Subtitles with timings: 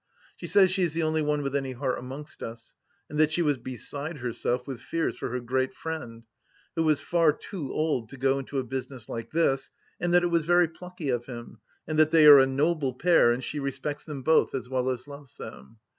[0.35, 2.73] She says she's the only one with any heart amongst us,
[3.07, 6.23] and that she was beside herself with fears for her great friend,
[6.75, 9.69] who was far too old to go into a business like this,
[9.99, 13.31] and that it was very plucky of him, and that they are a noble pair,
[13.31, 15.77] and she respects them both as well as loves them.